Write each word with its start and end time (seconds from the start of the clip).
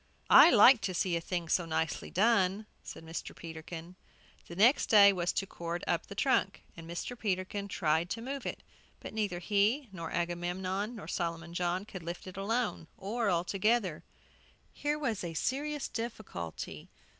"I 0.31 0.49
like 0.49 0.81
to 0.81 0.95
see 0.95 1.15
a 1.15 1.21
thing 1.21 1.47
so 1.47 1.67
nicely 1.67 2.09
done," 2.09 2.65
said 2.81 3.05
Mr. 3.05 3.35
Peterkin. 3.35 3.95
The 4.47 4.55
next 4.55 4.89
thing 4.89 5.15
was 5.15 5.31
to 5.33 5.45
cord 5.45 5.83
up 5.85 6.07
the 6.07 6.15
trunk, 6.15 6.63
and 6.75 6.89
Mr. 6.89 7.15
Peterkin 7.15 7.67
tried 7.67 8.09
to 8.09 8.19
move 8.23 8.43
it. 8.47 8.63
But 8.99 9.13
neither 9.13 9.37
he, 9.37 9.89
nor 9.91 10.09
Agamemnon, 10.09 10.95
nor 10.95 11.07
Solomon 11.07 11.53
John 11.53 11.85
could 11.85 12.01
lift 12.01 12.25
it 12.25 12.35
alone, 12.35 12.87
or 12.97 13.29
all 13.29 13.43
together. 13.43 14.03
Here 14.73 14.97
was 14.97 15.23
a 15.23 15.35
serious 15.35 15.87
difficulty. 15.87 16.89